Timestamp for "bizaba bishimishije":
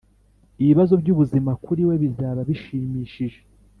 2.03-3.39